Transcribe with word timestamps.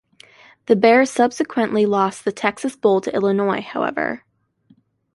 The 0.65 0.75
Bears 0.75 1.11
subsequently 1.11 1.85
lost 1.85 2.25
the 2.25 2.31
Texas 2.31 2.75
Bowl 2.75 3.01
to 3.01 3.13
Illinois, 3.13 3.61
however. 3.61 4.23